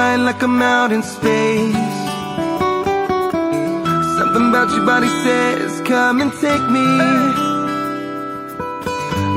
flying 0.00 0.24
like 0.24 0.42
I'm 0.42 0.62
out 0.62 0.90
in 0.96 1.02
space. 1.02 1.98
Something 4.18 4.46
about 4.50 4.68
your 4.74 4.86
body 4.92 5.10
says, 5.24 5.72
come 5.90 6.16
and 6.24 6.32
take 6.46 6.66
me. 6.76 6.88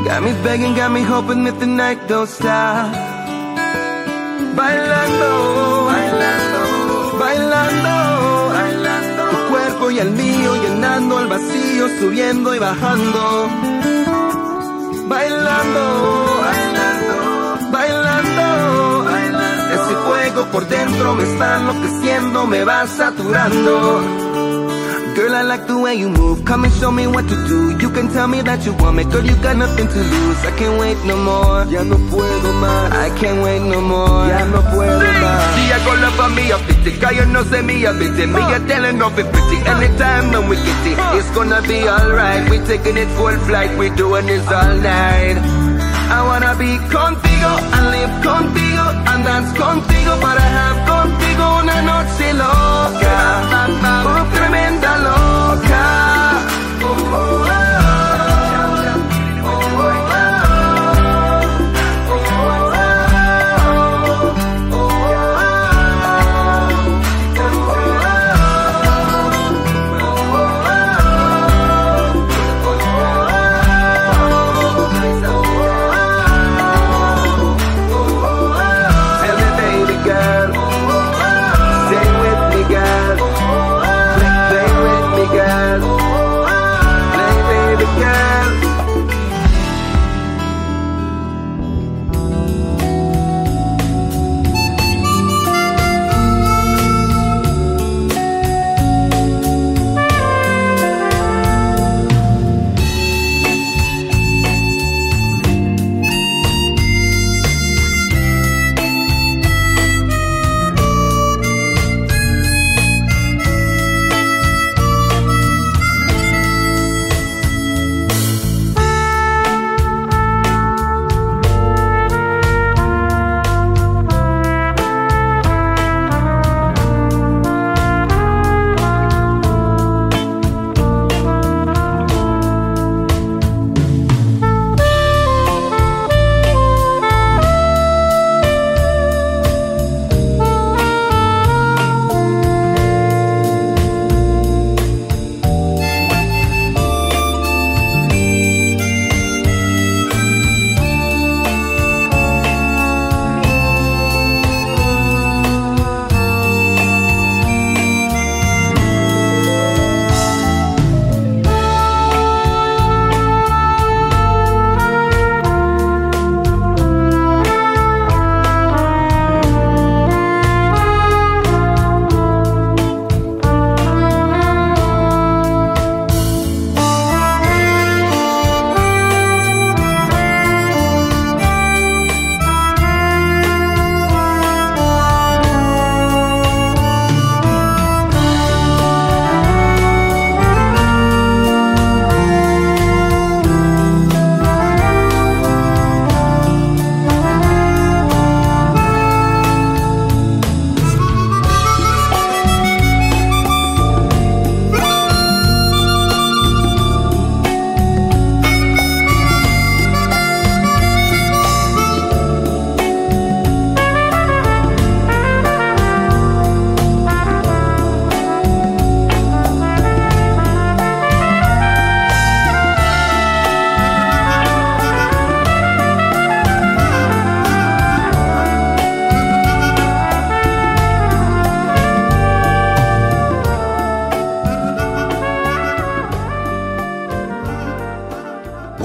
Got 0.07 0.19
me 0.25 0.31
begging, 0.45 0.73
got 0.79 0.91
me 0.97 1.01
hoping 1.13 1.41
that 1.47 1.57
the 1.63 1.69
night 1.81 1.99
don't 2.11 2.31
stop. 2.37 2.93
Bailando, 4.59 5.31
bailando, 5.91 6.61
bailando, 7.23 7.95
bailando. 8.57 9.23
Tu 9.33 9.37
cuerpo 9.51 9.85
y 9.95 9.97
el 10.05 10.11
mío 10.21 10.51
llenando 10.63 11.13
el 11.21 11.27
vacío, 11.35 11.83
subiendo 11.99 12.47
y 12.55 12.59
bajando. 12.67 13.23
Bailando 15.13 16.32
por 20.41 20.67
dentro 20.67 21.15
me 21.15 21.23
está 21.23 21.59
enloqueciendo, 21.59 22.47
me 22.47 22.63
va 22.63 22.87
saturando. 22.87 24.01
Girl, 25.15 25.35
I 25.35 25.43
like 25.43 25.67
the 25.67 25.77
way 25.77 25.93
you 25.93 26.09
move. 26.09 26.43
Come 26.43 26.65
and 26.65 26.73
show 26.73 26.89
me 26.89 27.05
what 27.05 27.27
to 27.29 27.35
do. 27.47 27.77
You 27.77 27.91
can 27.91 28.09
tell 28.09 28.27
me 28.27 28.41
that 28.41 28.65
you 28.65 28.73
want 28.73 28.97
me, 28.97 29.03
girl. 29.03 29.23
You 29.23 29.35
got 29.43 29.57
nothing 29.57 29.87
to 29.87 29.99
lose. 29.99 30.39
I 30.43 30.51
can't 30.57 30.79
wait 30.79 30.97
no 31.05 31.15
more. 31.17 31.65
Ya 31.69 31.83
no 31.83 31.97
puedo 32.09 32.51
más. 32.57 32.91
I 32.91 33.09
can't 33.19 33.43
wait 33.43 33.61
no 33.61 33.79
more. 33.79 34.27
Ya 34.27 34.43
no 34.45 34.61
puedo 34.73 35.05
más. 35.21 35.53
See, 35.53 35.71
I 35.71 35.85
got 35.85 35.99
love 36.01 36.15
for 36.15 36.29
me, 36.29 36.49
a 36.49 36.57
pity. 36.57 36.99
Cause 36.99 37.15
you 37.15 37.25
know, 37.27 37.43
say 37.43 37.61
me 37.61 37.85
a 37.85 37.93
pity. 37.93 38.25
Me 38.25 38.41
a 38.41 38.59
telling 38.65 39.01
of 39.03 39.19
it 39.19 39.31
pretty. 39.31 39.57
Anytime 39.69 40.31
when 40.31 40.49
we 40.49 40.55
get 40.55 40.87
it, 40.87 40.97
it's 41.13 41.29
gonna 41.35 41.61
be 41.61 41.87
alright. 41.87 42.49
We 42.49 42.57
taking 42.65 42.97
it 42.97 43.09
full 43.09 43.37
flight. 43.45 43.77
We 43.77 43.91
doing 43.91 44.25
this 44.25 44.47
all 44.47 44.75
night. 44.81 45.37
I 46.09 46.21
wanna 46.25 46.55
be 46.57 46.77
contigo 46.89 47.53
and 47.75 47.85
live 47.93 48.13
contigo 48.25 48.85
and 49.13 49.23
dance 49.23 49.51
contigo 49.57 49.82
para 50.19 50.41
have 50.41 50.85
contigo 50.85 51.59
una 51.61 51.81
noche 51.81 52.33
loca, 52.33 53.41
oh, 54.05 54.25
tremenda 54.33 54.97
loca. 54.97 56.12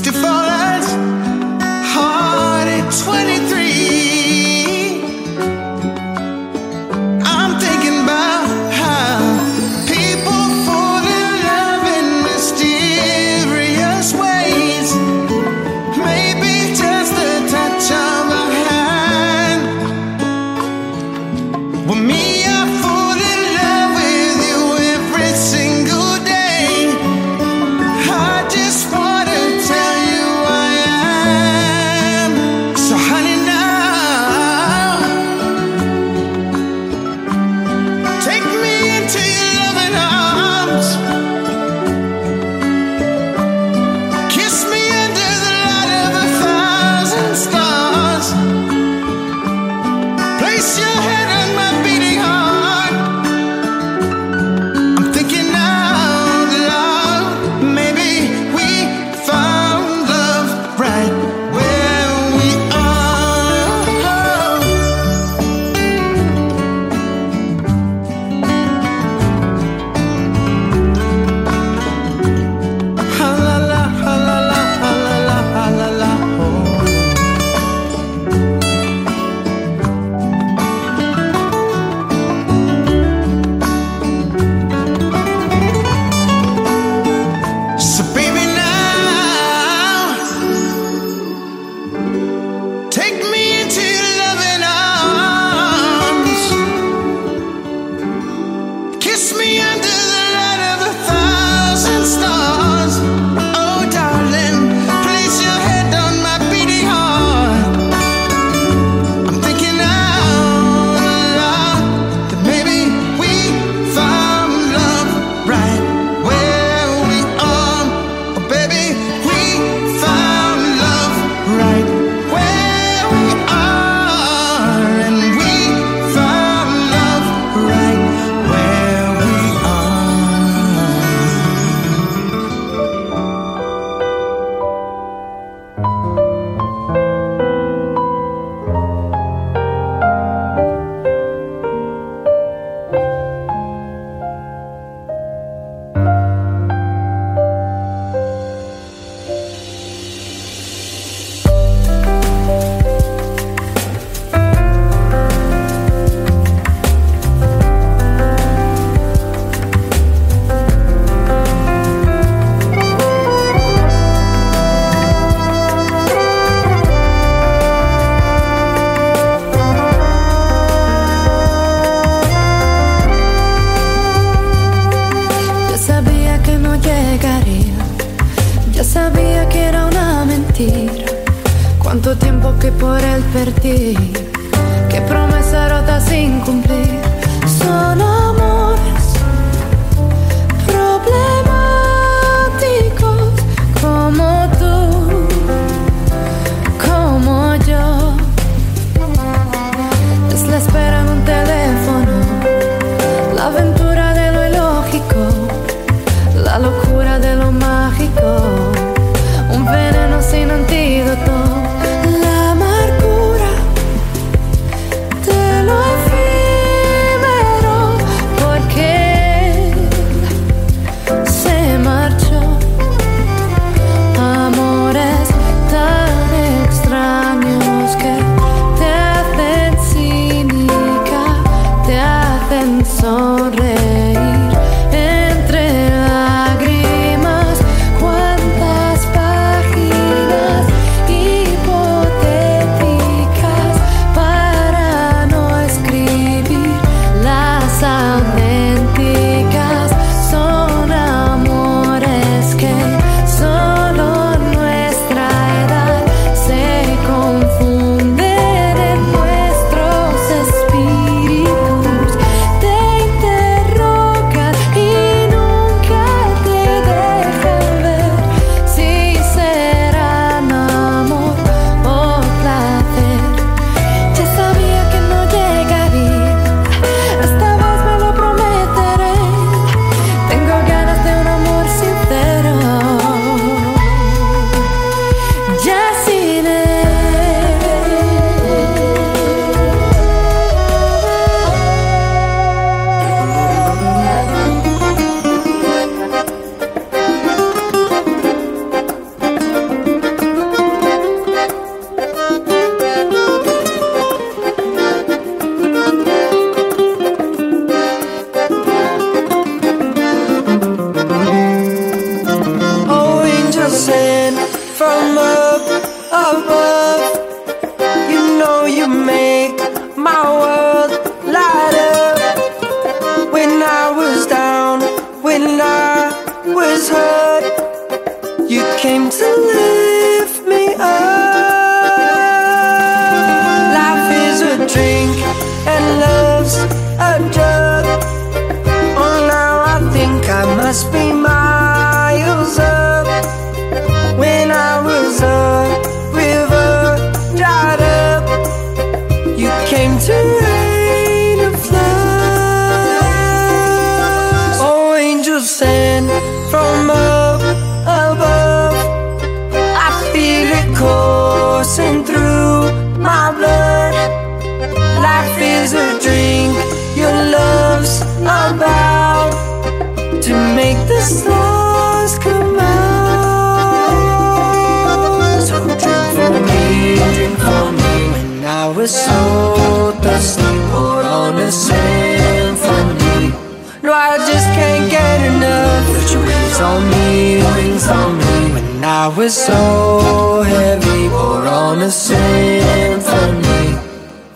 fall 0.00 0.51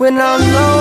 when 0.06 0.20
I'm 0.20 0.40
low. 0.54 0.75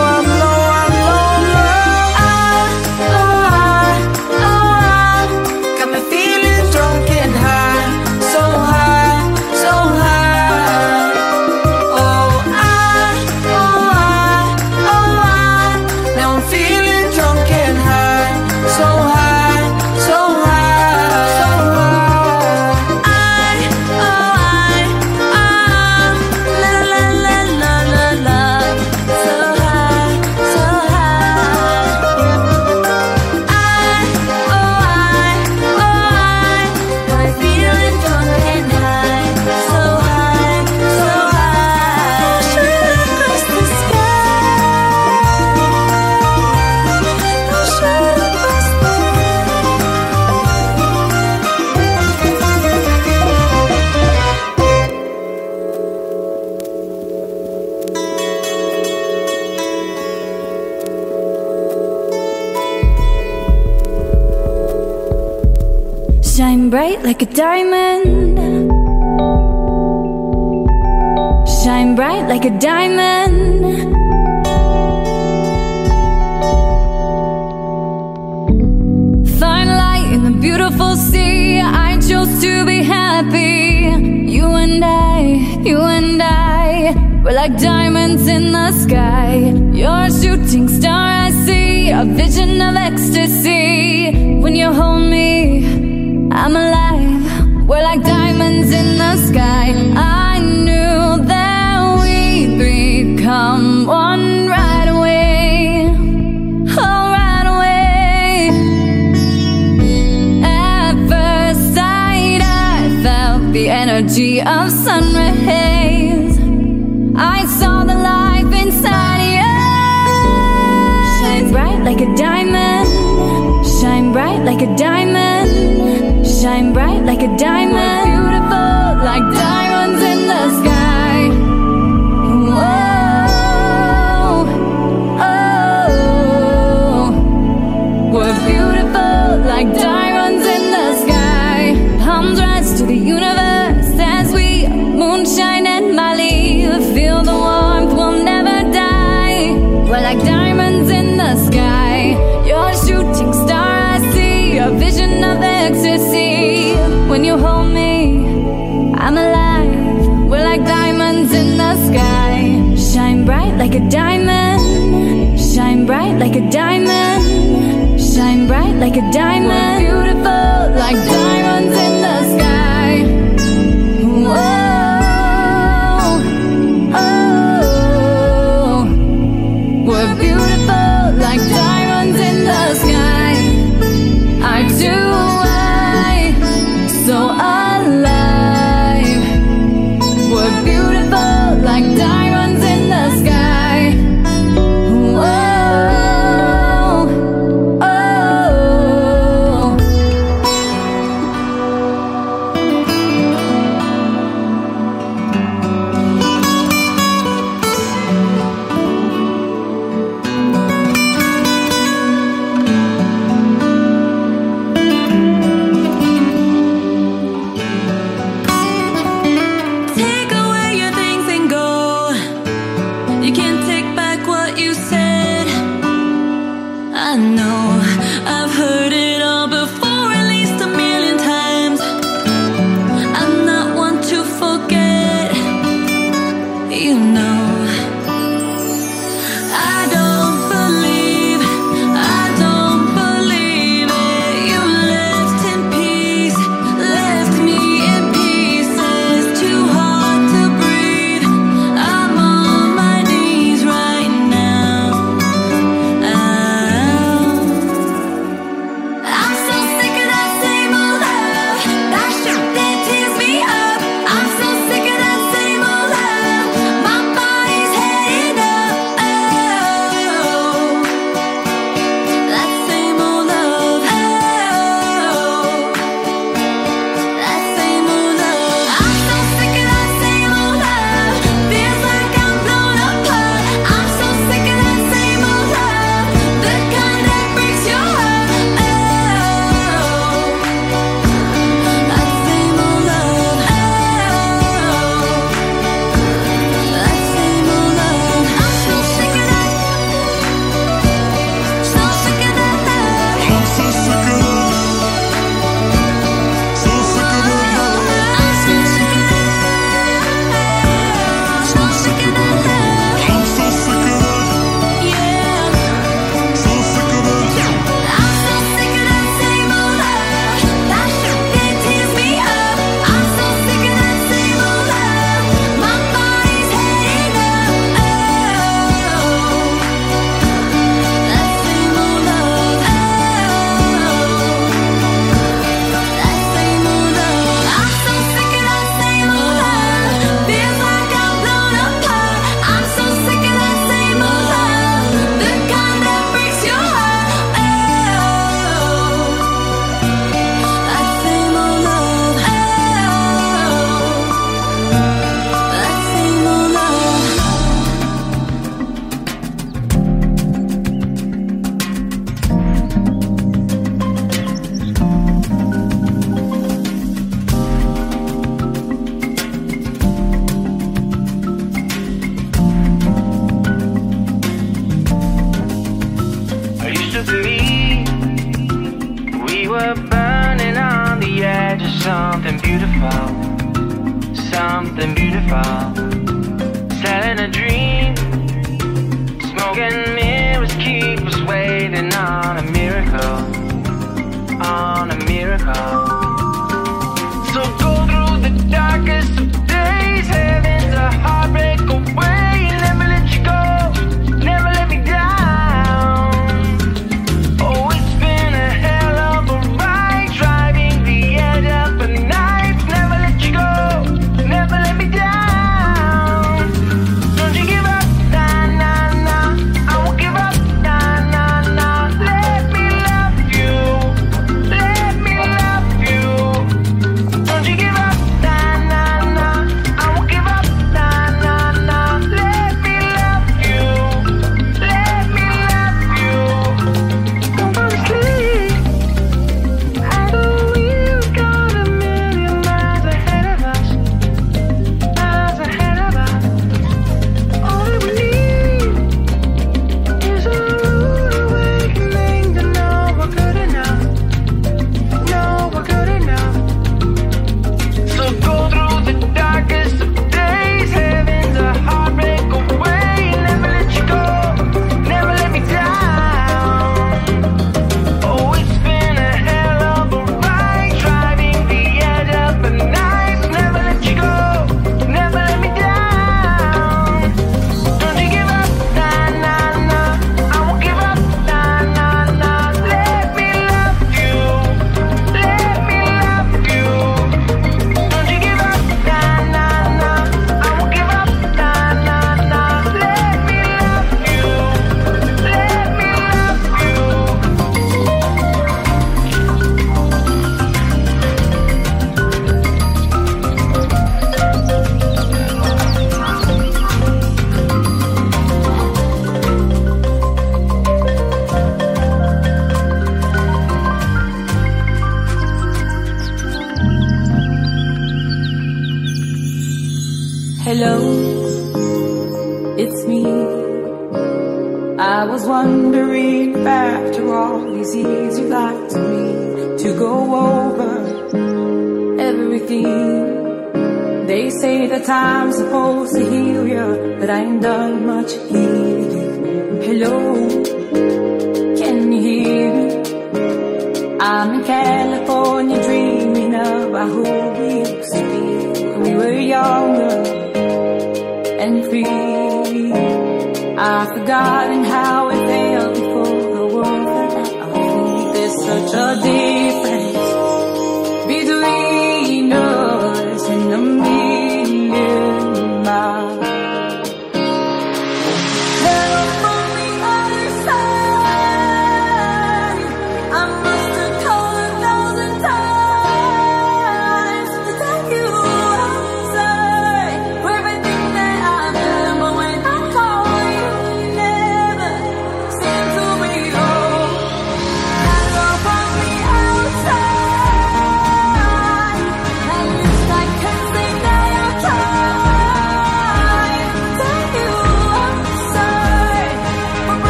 like 166.36 166.44
a 166.44 166.52
diamond. 166.52 168.02
Shine 168.02 168.48
bright 168.48 168.76
like 168.76 168.98
a 168.98 169.12
diamond. 169.14 169.88
We're 169.88 170.04
beautiful 170.04 170.76
like 170.78 170.96
diamond 170.96 171.25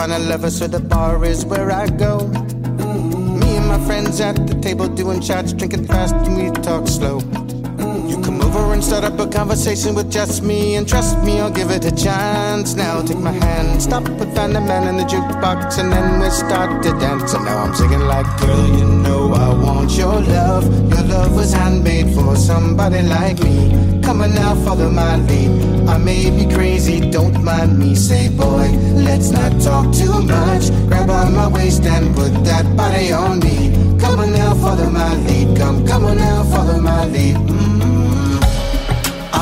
find 0.00 0.12
a 0.12 0.18
lover, 0.18 0.48
so 0.48 0.66
the 0.66 0.80
bar 0.80 1.22
is 1.26 1.44
where 1.44 1.70
I 1.70 1.86
go. 1.86 2.20
Mm-hmm. 2.20 3.38
Me 3.38 3.56
and 3.58 3.68
my 3.68 3.78
friends 3.84 4.18
at 4.18 4.34
the 4.46 4.54
table 4.54 4.88
doing 4.88 5.20
shots, 5.20 5.52
drinking 5.52 5.84
fast, 5.88 6.14
and 6.14 6.36
we 6.38 6.50
talk 6.62 6.88
slow. 6.88 7.20
And 8.80 8.86
start 8.86 9.04
up 9.04 9.20
a 9.20 9.26
conversation 9.26 9.94
with 9.94 10.10
just 10.10 10.42
me, 10.42 10.76
and 10.76 10.88
trust 10.88 11.22
me, 11.22 11.38
I'll 11.38 11.50
give 11.50 11.70
it 11.70 11.84
a 11.84 11.94
chance. 11.94 12.74
Now 12.74 13.02
take 13.02 13.18
my 13.18 13.30
hand, 13.30 13.82
stop, 13.82 14.08
we 14.08 14.24
find 14.34 14.56
the 14.56 14.62
man 14.62 14.88
in 14.88 14.96
the 14.96 15.02
jukebox, 15.02 15.78
and 15.78 15.92
then 15.92 16.18
we 16.18 16.30
start 16.30 16.82
to 16.84 16.92
dance. 16.92 17.34
And 17.34 17.44
now 17.44 17.58
I'm 17.58 17.74
singing 17.74 18.00
like, 18.00 18.24
girl, 18.40 18.66
you 18.78 18.86
know 18.86 19.34
I 19.34 19.48
want 19.52 19.90
your 19.98 20.18
love. 20.22 20.64
Your 20.94 21.02
love 21.02 21.36
was 21.36 21.52
handmade 21.52 22.14
for 22.14 22.34
somebody 22.36 23.02
like 23.02 23.38
me. 23.40 24.00
Come 24.02 24.22
on 24.22 24.34
now, 24.34 24.54
follow 24.64 24.88
my 24.88 25.16
lead. 25.28 25.86
I 25.86 25.98
may 25.98 26.30
be 26.30 26.50
crazy, 26.50 27.00
don't 27.10 27.44
mind 27.44 27.78
me. 27.78 27.94
Say, 27.94 28.30
boy, 28.30 28.66
let's 28.94 29.28
not 29.28 29.60
talk 29.60 29.92
too 29.92 30.22
much. 30.22 30.70
Grab 30.88 31.10
on 31.10 31.34
my 31.34 31.48
waist 31.48 31.84
and 31.84 32.16
put 32.16 32.32
that 32.44 32.64
body 32.78 33.12
on 33.12 33.40
me. 33.40 33.72
Come 34.00 34.20
on 34.20 34.32
now, 34.32 34.54
follow 34.54 34.88
my 34.88 35.14
lead. 35.26 35.58
Come, 35.58 35.86
come 35.86 36.06
on 36.06 36.16
now, 36.16 36.44
follow 36.44 36.80
my 36.80 37.04
lead. 37.04 37.36
mm 37.36 37.80
I'm 37.80 37.99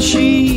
she 0.00 0.49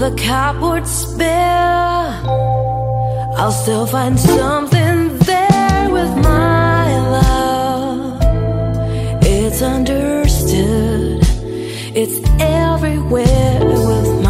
the 0.00 0.16
cardboard 0.16 0.86
spill 0.86 2.00
I'll 3.40 3.52
still 3.52 3.86
find 3.86 4.18
something 4.18 5.18
there 5.18 5.90
with 5.90 6.16
my 6.16 6.86
love. 7.16 8.18
It's 9.22 9.60
understood, 9.60 11.20
it's 11.94 12.18
everywhere 12.40 13.60
with 13.60 14.22
my. 14.22 14.29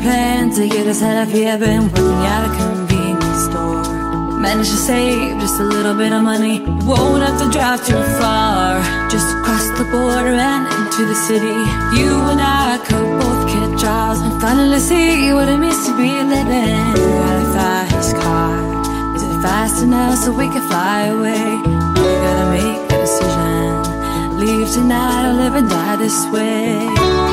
Plan 0.00 0.50
to 0.50 0.68
get 0.68 0.86
us 0.86 1.02
out 1.02 1.22
of 1.26 1.32
here. 1.32 1.58
Been 1.58 1.84
working 1.92 2.24
at 2.34 2.42
a 2.48 2.52
convenience 2.56 3.44
store. 3.48 3.82
Managed 4.40 4.70
to 4.70 4.76
save 4.76 5.40
just 5.40 5.60
a 5.60 5.64
little 5.64 5.94
bit 5.94 6.12
of 6.12 6.22
money. 6.22 6.60
Won't 6.84 7.22
have 7.22 7.38
to 7.42 7.48
drive 7.50 7.84
too 7.86 8.02
far. 8.20 8.80
Just 9.10 9.28
across 9.36 9.66
the 9.78 9.84
border 9.90 10.34
and 10.34 10.64
into 10.76 11.02
the 11.06 11.18
city. 11.28 11.58
You 11.98 12.10
and 12.32 12.40
I 12.40 12.78
could 12.86 13.08
both 13.20 13.42
get 13.52 13.78
jobs 13.78 14.20
and 14.20 14.40
finally 14.40 14.78
see 14.78 15.32
what 15.32 15.48
it 15.48 15.58
means 15.58 15.80
to 15.86 15.92
be 15.96 16.10
living. 16.34 16.84
Got 16.94 17.42
a 17.42 17.52
fast 17.56 18.16
car. 18.16 18.54
Is 19.16 19.22
it 19.22 19.36
fast 19.42 19.82
enough 19.82 20.18
so 20.18 20.32
we 20.32 20.48
can 20.48 20.64
fly 20.68 21.06
away? 21.16 21.46
We 22.00 22.08
gotta 22.24 22.46
make 22.56 22.80
a 22.92 22.98
decision. 23.04 24.38
Leave 24.40 24.68
tonight 24.72 25.28
or 25.28 25.32
live 25.32 25.54
and 25.54 25.68
die 25.68 25.96
this 25.96 26.18
way. 26.32 27.25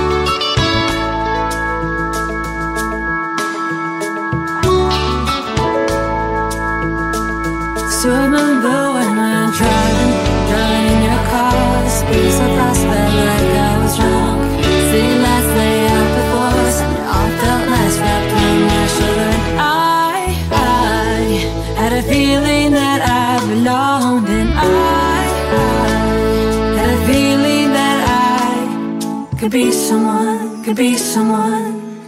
Be 29.54 29.72
someone, 29.72 30.64
could 30.64 30.76
be 30.76 30.98
someone. 30.98 32.02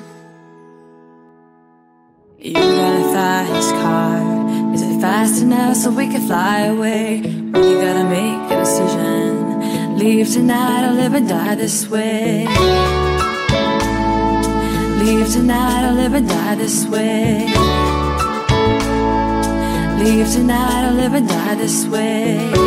You 2.40 2.54
got 2.54 3.02
a 3.02 3.14
fast 3.14 3.72
car. 3.76 4.74
Is 4.74 4.82
it 4.82 5.00
fast 5.00 5.44
enough 5.44 5.76
so 5.76 5.92
we 5.92 6.08
can 6.08 6.26
fly 6.26 6.62
away? 6.62 7.22
We 7.22 7.76
gotta 7.86 8.06
make 8.10 8.52
a 8.52 8.58
decision. 8.62 9.96
Leave 10.00 10.28
tonight 10.34 10.90
or 10.90 10.94
live 10.94 11.14
and 11.14 11.30
die 11.30 11.54
this 11.54 11.88
way. 11.88 12.48
Leave 15.04 15.32
tonight 15.32 15.88
or 15.88 15.94
live 16.02 16.16
and 16.16 16.28
die 16.28 16.56
this 16.56 16.88
way. 16.88 17.46
Leave 20.04 20.32
tonight 20.34 20.90
or 20.90 20.94
live 20.94 21.14
and 21.14 21.28
die 21.28 21.54
this 21.54 21.86
way. 21.86 22.65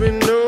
Hung 0.00 0.16
about 0.22 0.39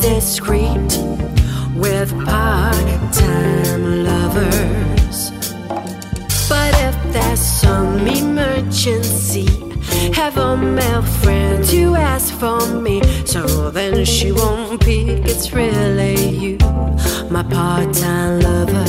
discreet 0.00 0.90
with 1.74 2.10
part-time 2.24 4.04
lovers. 4.04 5.30
But 6.48 6.74
if 6.88 6.96
there's 7.12 7.40
some 7.40 8.06
emergency, 8.06 9.46
have 10.12 10.36
a 10.38 10.56
male 10.56 11.02
friend 11.02 11.64
to 11.66 11.94
ask 11.94 12.34
for 12.34 12.60
me, 12.80 13.02
so 13.24 13.70
then 13.70 14.04
she 14.04 14.32
won't 14.32 14.80
pick. 14.80 15.24
It's 15.26 15.52
really 15.52 16.16
you, 16.28 16.58
my 17.30 17.42
part-time 17.42 18.40
lover. 18.40 18.81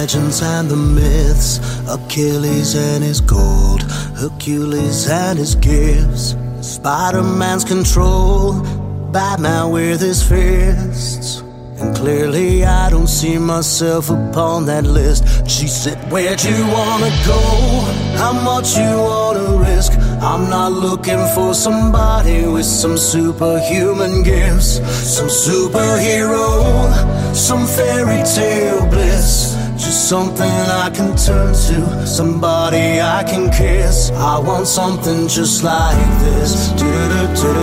legends 0.00 0.42
and 0.42 0.68
the 0.70 0.76
myths, 0.76 1.58
Achilles 1.88 2.76
and 2.76 3.02
his 3.02 3.20
gold, 3.20 3.82
Hercules 4.22 5.08
and 5.10 5.36
his 5.36 5.56
gifts, 5.56 6.36
Spider 6.60 7.24
Man's 7.24 7.64
control, 7.64 8.62
Batman 9.12 9.70
with 9.72 10.00
his 10.00 10.20
fists. 10.22 11.42
And 11.80 11.96
clearly, 11.96 12.64
I 12.64 12.90
don't 12.90 13.08
see 13.20 13.38
myself 13.38 14.04
upon 14.10 14.66
that 14.66 14.84
list. 14.84 15.22
She 15.54 15.66
said, 15.66 15.98
Where'd 16.12 16.42
you 16.44 16.60
wanna 16.76 17.12
go? 17.32 17.42
How 18.22 18.32
much 18.50 18.68
you 18.82 18.92
wanna 19.10 19.48
risk? 19.70 19.92
I'm 20.30 20.44
not 20.56 20.72
looking 20.86 21.22
for 21.34 21.54
somebody 21.54 22.46
with 22.54 22.68
some 22.82 22.96
superhuman 22.98 24.22
gifts, 24.22 24.70
some 25.16 25.30
superhero, 25.46 26.44
some 27.34 27.64
fairy 27.76 28.22
tale 28.36 28.84
bliss. 28.92 29.17
Something 30.08 30.48
I 30.48 30.88
can 30.88 31.14
turn 31.18 31.52
to, 31.52 32.06
somebody 32.06 32.98
I 32.98 33.22
can 33.24 33.50
kiss. 33.50 34.10
I 34.12 34.38
want 34.38 34.66
something 34.66 35.28
just 35.28 35.62
like 35.62 35.98
this. 36.20 36.68
Do-do-do-do-do. 36.68 37.58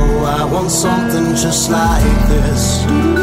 Oh, 0.00 0.24
I 0.26 0.44
want 0.52 0.72
something 0.72 1.36
just 1.36 1.70
like 1.70 2.28
this. 2.28 3.21